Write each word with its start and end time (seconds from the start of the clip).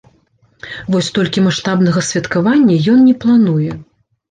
Вось 0.95 1.09
толькі 1.17 1.43
маштабнага 1.49 2.05
святкавання 2.09 2.81
ён 2.97 3.07
не 3.09 3.15
плануе. 3.27 3.71